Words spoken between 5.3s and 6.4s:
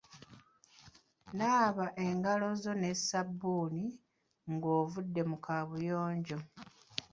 kaabuyonjo.